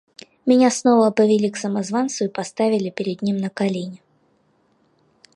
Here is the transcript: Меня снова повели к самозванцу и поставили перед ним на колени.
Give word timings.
Меня 0.47 0.71
снова 0.71 1.11
повели 1.11 1.51
к 1.51 1.57
самозванцу 1.57 2.25
и 2.25 2.27
поставили 2.27 2.89
перед 2.89 3.21
ним 3.21 3.37
на 3.37 3.51
колени. 3.51 4.01